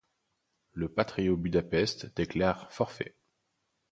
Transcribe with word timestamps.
Le 0.73 0.89
Patriot 0.89 1.37
Budapest 1.37 2.07
déclare 2.17 2.71
forfait. 2.73 3.15